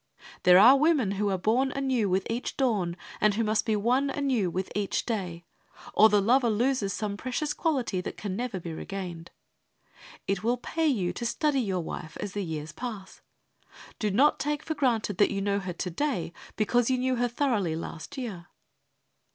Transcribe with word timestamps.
There 0.41 0.57
are 0.57 0.77
women 0.77 1.11
who 1.11 1.29
are 1.29 1.37
born 1.37 1.71
anew 1.73 2.09
with 2.09 2.25
each 2.27 2.57
dawn, 2.57 2.97
and 3.21 3.35
who 3.35 3.43
must 3.43 3.67
be 3.67 3.75
won 3.75 4.09
anew 4.09 4.49
with 4.49 4.71
each 4.73 5.05
day, 5.05 5.45
or 5.93 6.09
the 6.09 6.19
lover 6.19 6.49
loses 6.49 6.91
some 6.91 7.17
precious 7.17 7.53
quality 7.53 8.01
than 8.01 8.13
can 8.13 8.35
never 8.35 8.59
be 8.59 8.73
regained. 8.73 9.29
It 10.25 10.43
will 10.43 10.57
pay 10.57 10.87
you 10.87 11.13
to 11.13 11.23
study 11.23 11.61
your 11.61 11.81
wife 11.81 12.17
as 12.19 12.31
the 12.33 12.43
years 12.43 12.71
pass. 12.71 13.21
Do 13.99 14.09
not 14.09 14.39
take 14.39 14.63
for 14.63 14.73
granted 14.73 15.17
that 15.19 15.29
you 15.31 15.39
know 15.39 15.59
her 15.59 15.73
to 15.73 15.89
day, 15.91 16.33
because 16.55 16.89
you 16.89 16.97
knew 16.97 17.17
her 17.17 17.27
thoroughly 17.27 17.75
last 17.75 18.17
year. 18.17 18.47